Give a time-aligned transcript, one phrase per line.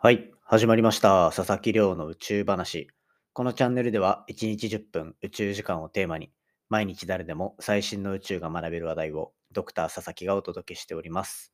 [0.00, 1.32] はい、始まりました。
[1.34, 2.86] 佐々木亮の宇宙話。
[3.32, 6.30] このチャンネルでは1日10分宇宙時間をテーマに
[6.68, 11.52] 毎日誰でも最新の宇宙が学べる話題をドクター佐々木がお届けしております。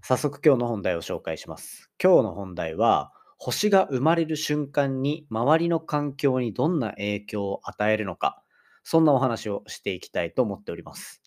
[0.00, 1.90] 早速今日の本題を紹介します。
[2.02, 8.42] 今日の本題は星が生まれる瞬間に周りの環境にどんな影響を与えるのか、
[8.84, 11.20] そんなお話をしていきたいと思っております。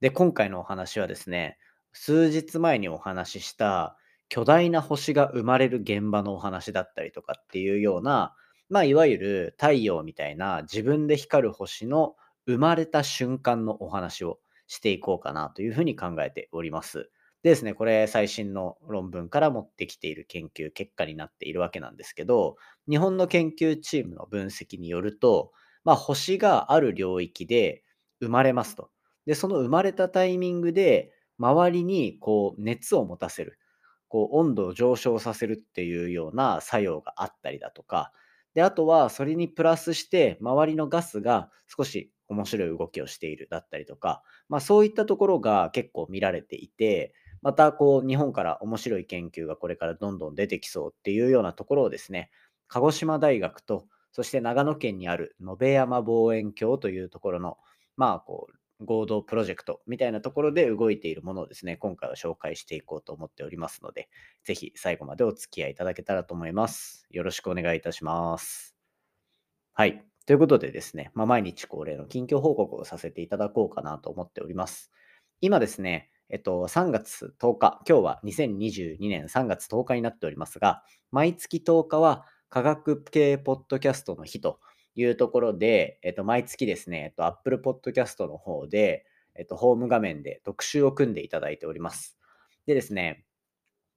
[0.00, 1.58] で、今回のお話はですね、
[1.92, 3.96] 数日前にお話しした
[4.28, 8.34] 巨大な星が生まれる現場のお話だったりとかっていうような、
[8.68, 17.10] まあ、いわゆる太陽みたいな自分で光る星の生まれた瞬間のお話をしていこうかなというふうに考えております。
[17.42, 22.56] でですね、これ最新の論文から持ってきている研究結果になっているわけなんですけど、
[22.88, 25.52] 日本の研究チームの分析によると、
[25.84, 27.84] まあ、星がある領域で
[28.20, 28.90] 生まれますと。
[29.26, 33.58] で、その生まれたタイミングで周りにこう熱を持たせる。
[34.08, 38.12] こう温度を上昇させるっていうような作用があったりだとか、
[38.54, 52.30] で、あとはそれにプラスして周りのガスが少し面白い動きをしているだったりとか、まあそういったところが結構見られていて、またこう日本から面白い研究がこれからどんどん出てきそうっていうようなところをですね、
[52.66, 57.58] 鹿児島大学と、そして長野県にある延山望遠鏡というところの、
[57.96, 64.08] まあこう合同プロジェクトみたいなところで動いているものをですね、今回は紹介していこうと思っておりますので、
[64.44, 67.06] ぜひ最後までお付き合いいただけたらと思います。
[67.10, 68.76] よろしくお願いいたします。
[69.72, 70.04] はい。
[70.26, 74.90] ということでですね、まあ、毎日恒例の近況報告をさせていただこうかなと思っております。
[75.40, 84.58] 今ですね、えっと、3月10日、今日は2022年3月10日になっておりますが、毎月10日は科学系ポッドキャストの日と
[84.96, 92.18] いうところで、えっと、毎月ですね、えっと、Apple Podcast の方で、えっと、ホーム画面で特集を組んでいただいております。
[92.66, 93.24] でですね、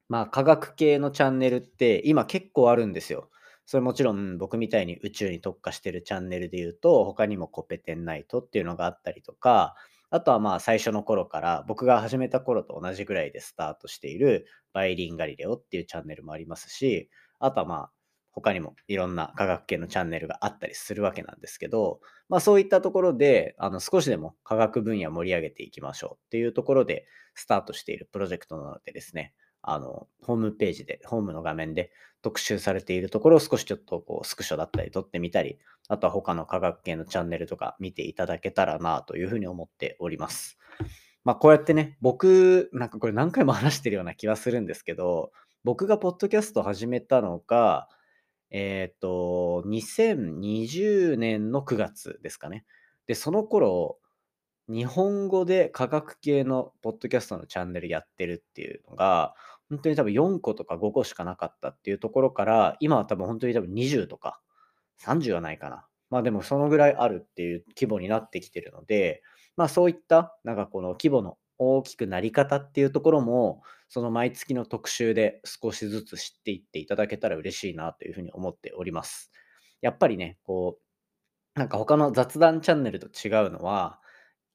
[0.10, 3.30] まあ、科学系のチャンネルって今結構あるんですよ。
[3.66, 9.76] それもちろん僕みたいに宇宙に特化してるチャンネルで言うと、他にもコペテンナイトっていうのがあったりとか、
[10.10, 17.92] あとはまあ最初の頃から僕が始めた頃と同じぐらいでスタートしているバイリンガリレオっていうチャンネルもありますし、あとはまあ
[18.32, 31.92] 他にもいろんな科学系のチャンネルがあったりするわけなんですけど、まあそういったところで、あの少しでも科学分野盛り上げていきましょうっていうところでスタートしているプロジェクトなのでですね、あの、ホームページで、ホームの画面で
[32.22, 40.58] 特集されているところを少しちょっとこうスクショだったり撮ってみたり、あとは他の科学系のチャンネルとか見ていただけたらなというふうに思っております。
[41.24, 45.32] まあこうやってね、僕、なんかこれ何回も話してるような気はするんですけど、
[45.64, 47.90] 僕がポッドキャスト始めたのが、
[48.52, 52.66] えっ、と、2020年の9月ですかね。
[53.08, 54.00] で、その頃、
[54.68, 59.34] 日本語で科学系のポッドキャストのチャンネルやってるっていうのが、
[59.70, 64.42] 本当に多分4個とか5個しかなかったっていうところから、今は多分本当に多分20とか
[65.02, 65.88] 30はないかな。
[66.10, 69.24] まあでもそのぐらいあるっていう規模になってきてるので、
[69.58, 79.32] まあそういったなんかこの規模の大きくなり方っていうところも、その毎月の特集で少しずつ知っていっていただけたら嬉しいなというふうに思っております。
[79.82, 80.80] やっぱりね、こ
[81.56, 84.00] う、なんか他の雑談チャンネルと違うのは、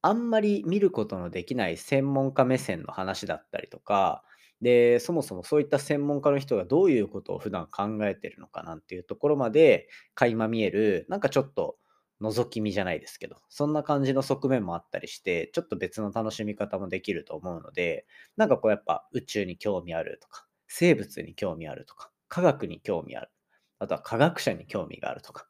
[0.02, 4.24] あんまり見ることのできない専門家目線の話だったりとか、
[4.60, 11.78] で、そもそもそういった専門家の人がどういうことを普段考えてるのかなんていうところまで垣間見える、なんかちょっと
[12.24, 23.30] 覗き見じゃないですけど、そんな感じの側面もあったりして、ちょっと別の楽しみ方もできると思うので、なんかこうやっぱ宇宙に興味あるとか、生物に興味あるとか、科学に興味ある、
[23.78, 25.46] あとは科学者に興味があるとか。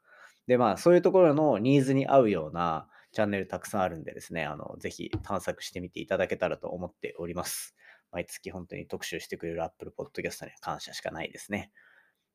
[0.46, 7.74] で、まあそういうところのニーズに合うようなチャンネルたくさんあるんでですね、あの、ぜひ探索してみていただけたらと思っております。
[8.10, 11.72] 毎月本当に特集してくれる Apple Podcast には感謝しかないですね。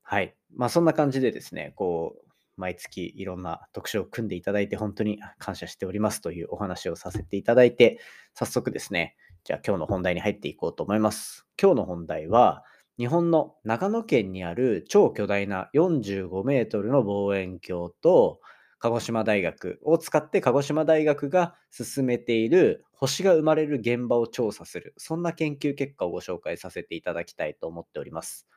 [0.02, 0.36] はい。
[0.56, 2.29] まあそんな感じでですね、こう、
[2.60, 8.00] 毎月いろんな特集を組んでいただいて本当に感謝しておりますというお話をさせていただいて、
[8.34, 11.48] 早速ですね、じゃあ今日の本題に入っていこうと思います。
[11.60, 12.64] 今日の本題は、
[12.98, 18.42] 日本の長野県にある超巨大な45メートルの望遠鏡と、
[18.80, 28.48] 鹿児島大学を使って鹿児島大学が進めている星が生まれる現場を調査する、そんな研究結果をご紹介させていただきたいと思っております。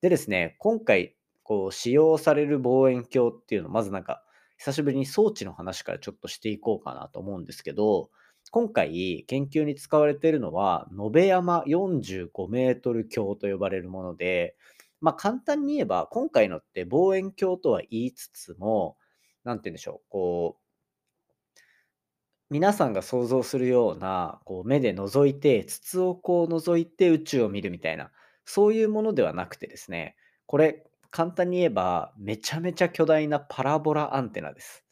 [0.00, 1.16] でですね、今回
[1.48, 4.22] こう使用される望遠鏡っていうのをまずなんか
[4.58, 8.10] 久しぶりに装置の話からちょっとしていこうかなと思うんですけど、
[8.50, 14.56] 今回研究に使われているのは、延山45メートル鏡と呼ばれるもので、
[15.00, 18.98] まあ簡単に言えば、今回のって望遠鏡とは言いつつも、
[19.42, 21.62] なんて言うんでしょう、こう、
[22.50, 28.10] 皆さんが想像するような、こう目で覗いて、筒をこう覗いて宇宙を見るみたいな、
[28.44, 34.84] そういうものではなくてですね、これ、簡単に言えば、めちゃめちゃ巨大なパラボラアンテナです。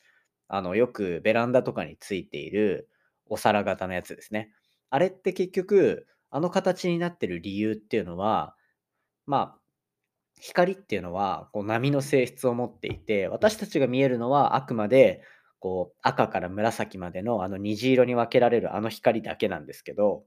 [0.49, 2.89] あの、よくベランダとかについている
[3.27, 4.53] お皿型のやつですね。
[4.91, 8.55] あれって結局、あの形になってる理由っていうのは、
[9.27, 9.61] まあ、
[10.41, 15.23] 光っていうのはこう波の性質を持っていて、私たちが見えるのはあくまで
[15.61, 20.25] こう赤から紫までのあの虹色に分けられるあの光だけなんですけど、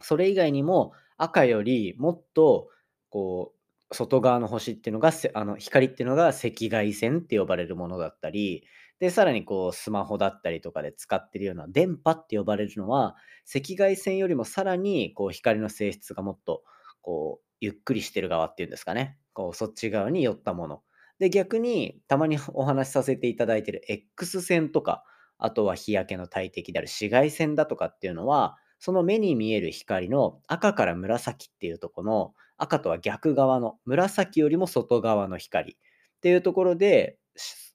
[0.00, 2.68] それ以外にも赤よりもっと
[3.08, 3.57] こう
[3.90, 8.64] 外側の星っていうのがあの光っていうのが赤外線って呼ばれるものだったり
[8.98, 13.16] でさらにこうスマホだったりとかで使ってるような電波って呼ばれるのは
[13.54, 16.62] 赤外線よりもさらにこう光の性質がもっと
[17.00, 19.18] こうゆっくりしてる側っていうんですかね。
[19.32, 20.82] こうそっち側に寄ったもの。
[21.18, 25.04] で逆にたまにお話しさせていただいてる X 線とか
[25.38, 35.72] あとは日焼けの大敵である紫外線だとかっていうのはその目に見える光の赤から紫っていうとこの赤とは逆側の紫よりも外側の光。
[35.72, 37.16] っていうところで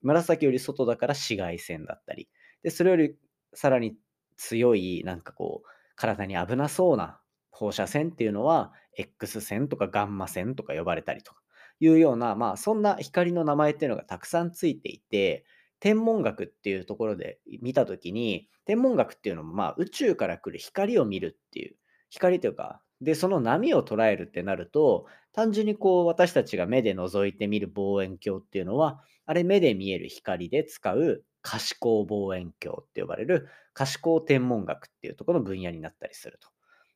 [0.02, 2.30] 紫より外だから紫外線だったり。
[2.64, 3.16] でそれより
[3.54, 3.96] さらに
[4.38, 7.20] 強いなんかこう体に危なそうな
[7.52, 11.42] 放射線っていうのは X 線とかガンマ線とか呼ばれたりとか。
[11.80, 15.44] いうようなまあそんな光の名前っていうのがたくさんついていて
[15.84, 21.76] 天文学っていうところで見た時に天文学っていうのもまあ宇宙から来る光を見るっていう
[22.10, 36.48] 光というかでその波を捉えるってなると単純にこう私たちが目で覗いてみる望遠鏡っていうのはあれ目で見える光で使う可視光望遠鏡って呼ばれる可視光天文学っていうところの分野になったりすると。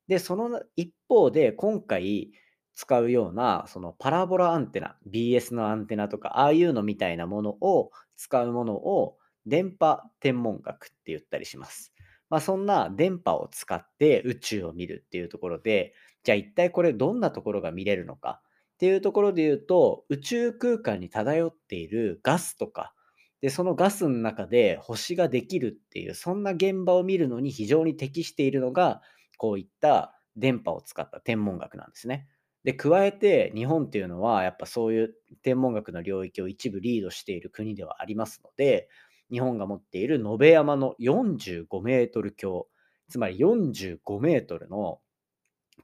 [0.07, 2.31] で、その一方で今回
[2.79, 11.91] 使うようなそのパラボラアンテナ、BS のアンテナとかああいうのみたいなものを使うものを電波天文学って言ったりします。
[12.29, 18.41] まあ、そんな電波を使って宇宙を見るっていうところで、じゃあ一体これどんなところが見れるのか？
[18.75, 22.93] っていうところで言うと、宇宙空間に漂っているガスとか、
[23.41, 29.01] で、そのガスの中で星ができるっていう、そんな現場を見るのに非常に適しているのが、
[29.37, 32.27] こういった電波を使った天文学なんですね。
[32.67, 38.89] で、加えて日本っていうのは、やっぱそういう天文学の領域を一部リードしている国ではありますので、
[39.31, 42.67] 日本が持っている延べ山の45メートル強、
[43.07, 44.99] つまり45メートルの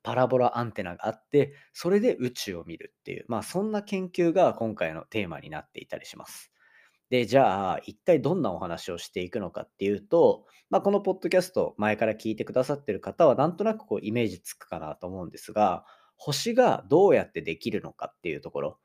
[0.03, 6.51] パラボラアンテナがあって、それで宇宙を見るっていう、まあそんな研究が今回のテーマになっていたりします。
[7.09, 15.85] で、じゃあ、一体どんなお話をしていくのかっていうと、まあ、このポッドキャスト、前から聞いてくださってる方は、なんとなくこうイメージつくかなと思うんですが、
[16.23, 18.79] 星がどうやってできるのかっていうところ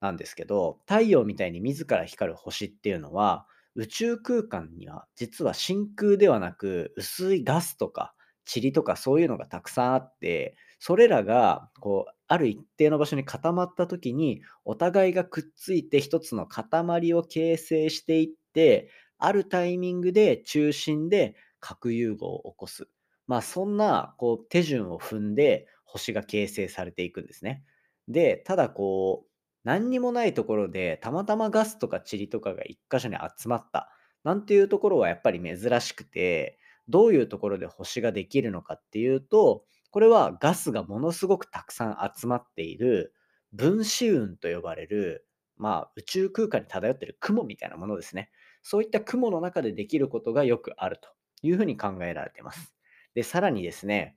[0.00, 8.14] なんですけど、太陽みたいに自ら光る星っていうのは、宇宙空間には実は真空ではなく、薄いガスとか
[8.54, 22.88] 塵とかそういうのがたくさんあって、それらがこうある一定の場所に固まった時にお互いがくっついて一つの塊を形成していってあるタイミングで中心で核融合を起こす。
[23.26, 27.64] まあそんなこう手順を踏んで星が形成されていくんですね。
[28.08, 29.30] で、ただこう
[29.64, 33.90] 何にもないところでたまたまガスとか塵とかが一箇所に集まった
[34.22, 43.12] なんていうところはやっぱり珍しくてどういうところで星ができるのかっていうとこれはガスがものすごくたくさん集まっている
[43.52, 45.26] 分子雲と呼ばれる、
[45.56, 48.30] まあ、宇宙空間に漂ってる雲みたいなものですね。
[48.62, 51.08] そういった雲の中でできることがよくあると
[51.42, 52.74] いうふうに考えられています。
[53.14, 54.16] で、さらにですね、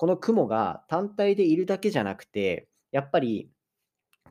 [0.00, 3.50] この雲が単体でいるだけじゃなくて、やっぱり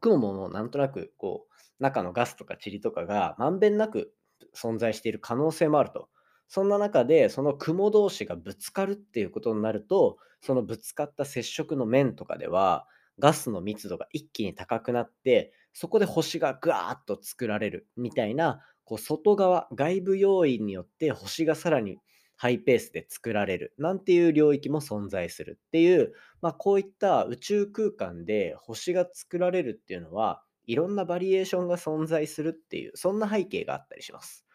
[0.02, 4.12] 雲もなんとなくこう中のガスとか塵とかがまんべんなく
[4.56, 6.10] 存在している可能性もあると。
[6.48, 12.88] そんな中でその雲同士がぶつかるっていうことになるとそのぶつかった接触の面とかでは
[13.20, 22.00] ガスの密度が一気に高くなってそこで星がぐわーっと作られるみたいなこう外側外部要因によって星がさらに
[22.40, 34.46] ハイペースで作られるなんていう領域も存在するっていう、まあ、こういった宇宙空間で星が作られるっていうのはいろんなバリエーションが存在するっていうそんな背景があったりします。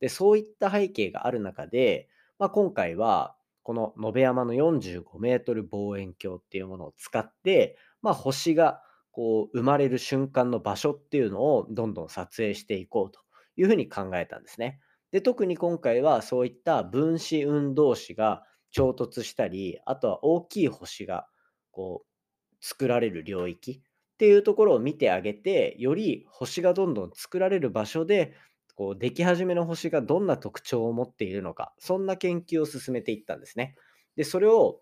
[0.00, 8.82] で、そういった背景がある中で、まあ、今回は、この延山の45メートル望遠鏡っていうものを使って、まあ、星が
[9.12, 13.20] こう生まれる瞬間の場所っていうのをどんどん撮影していこうと
[13.56, 14.80] いうふうに考えたんですね。
[15.12, 21.26] で、特に今回はそういった分子運動子が衝突したり、あとは大きい星が
[21.70, 28.34] こう作られる領域っていうところを見てあげて、より星がどんどん作られる場所で
[28.80, 33.74] こう、出来始めの星がどんな特徴を持っているのか、そんな研究を進めていったんですね。
[34.16, 34.80] で、それを、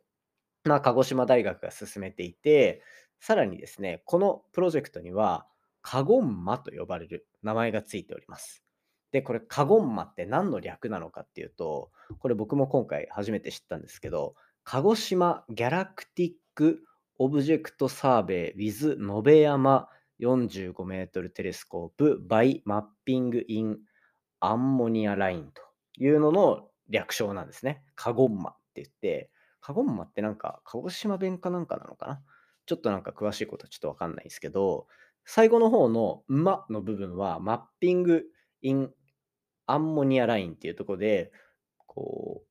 [0.62, 2.80] まあ、鹿児島大学が進めていて、
[3.18, 5.48] さらにですね、このプロジェクトには、
[5.82, 8.67] カゴンマと呼ばれる名前がついております。
[9.10, 14.34] で、これカゴンマって何の略なのかっていうと、これ僕も今回初めて知ったんですけど、
[14.64, 16.82] 鹿児島 Galactic
[17.18, 19.88] Object Survey with 野辺山
[20.20, 23.78] 45メートル Telescope by Mapping in
[24.40, 25.62] アンモニアラインと
[25.98, 27.82] いうのの略称なんですね。
[27.94, 32.20] カゴンマって言って、カゴンマってなんか鹿児島弁かなんかなのかな？
[32.66, 34.86] ちょっとなんか詳しいことはちょっとわかんないんですけど、
[35.24, 38.24] 最後の方の「馬」の部分はマッピング
[38.62, 38.90] イン
[39.70, 41.32] アンモニアラインっていうとこで、
[41.86, 42.42] こ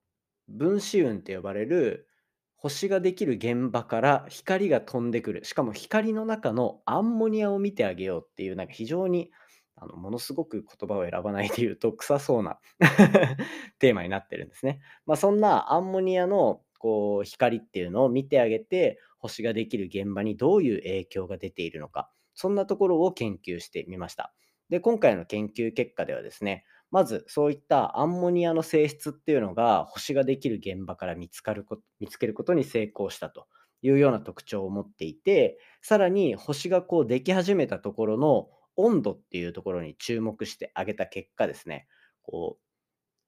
[0.50, 2.07] う、分子雲って呼ばれる
[2.55, 5.45] 星ができる現場から光が飛んでくる。
[5.45, 9.31] しかも光の中のアンモニアを見てあげようっていう、なんか非常に
[9.79, 12.59] あのものすごく言葉を選ばないで言うと臭そうな
[13.79, 14.81] テーマになってるんですね。
[15.05, 24.33] まあ、そんなアンモニアのこう光っていうのを見てあげて星ができる現場にどういう影響が出ているのかそんなところを研究してみました。
[24.69, 33.48] で今回の研究結果ではですねまずそういったアンモニアの性質っていうのが星ができる現場から見つかるこ見つけることに成功したと
[33.82, 41.88] いうような特徴を持っていてさらに星がこうでき始めたところの温度っていうところに注目してあげた結果ですね
[42.24, 42.63] こう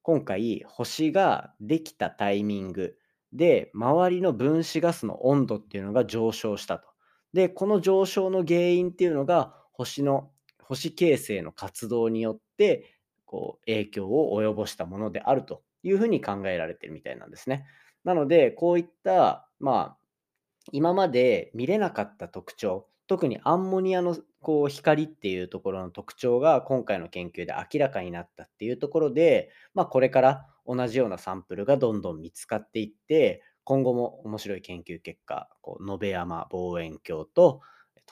[0.02, 2.96] 今回星ができたタイミング
[3.34, 6.88] で周りの分子ガスの温度っていうのが上昇したと。
[7.34, 10.32] でこの上昇の原因っていうのが星の
[10.64, 12.99] 星形成の活動によって
[13.30, 17.68] こう影響を及ぼしたものであるというふうに考えられてるみたいなんですね。
[18.04, 19.98] なのでこういったまあ
[20.72, 37.62] 今まで見れなかった特徴特にアンモニアのこう光っていうところの特徴が今回の研究で明らかになったっていうところで、まあ、これから同じようなサンプルがどんどん見つかっていって今後も面白い研究結果こう延山望遠鏡と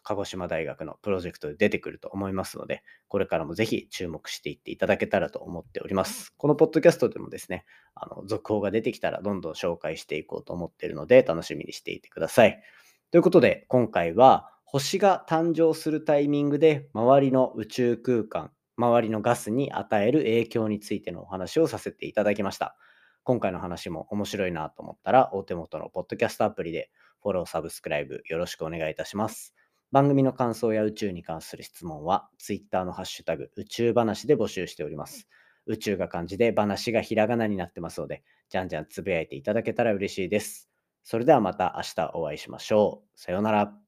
[0.03, 12.61] 鹿児島大学のプロジェクトで出てくると思いますのでこれからもぜひ注目していっていただけたらと思っておりますこのポッドキャストでもですねあの続報が出てきたらどんどん紹介していこうと思っているので楽しみにしていてください
[13.11, 22.77] ということで今回は星が誕生するタイミングで周りの宇宙空間周りのガスに与える影響についてのお話をさせていただきました。
[23.23, 29.56] 今回の話も面白いなと思ったら、お手元のポッドキャストアプリでフォロー、サブスクライブよろしくお願いいたします。
[29.91, 35.27] 番組の感想や宇宙に関する質問は、Twitter のハッシュタグ宇宙話で募集しております。
[35.65, 40.69] 宇宙が漢字で話がひらがなになってますので、じゃんじゃんつぶやいていただけたら嬉しいです。
[41.03, 43.19] それではまた明日お会いしましょう。
[43.19, 43.86] さようなら。